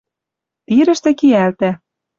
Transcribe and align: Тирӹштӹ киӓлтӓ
Тирӹштӹ 0.65 1.11
киӓлтӓ 1.19 1.71